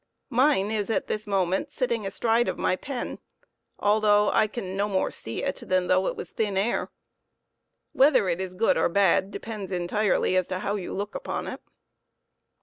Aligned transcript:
Mine 0.31 0.71
is 0.71 0.89
at 0.89 1.05
this 1.05 1.27
moment 1.27 1.71
sitting 1.71 2.07
astride 2.07 2.47
of 2.47 2.57
my 2.57 2.75
pen, 2.75 3.19
though 3.79 4.31
I 4.33 4.47
can 4.47 4.75
no 4.75 4.87
more 4.89 5.11
see 5.11 5.43
it 5.43 5.57
than 5.57 5.85
though 5.85 6.07
it 6.07 6.15
was 6.15 6.31
thin 6.31 6.57
air; 6.57 6.89
whether 7.91 8.27
it 8.27 8.41
is 8.41 8.55
good 8.55 8.77
or 8.77 8.89
bad 8.89 9.29
depends 9.29 9.71
entirely 9.71 10.35
as 10.35 10.47
to 10.47 10.57
how 10.57 10.73
you 10.73 10.91
look 10.91 11.13
upon 11.13 11.45
it. 11.45 11.61